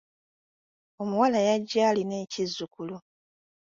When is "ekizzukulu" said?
2.23-2.95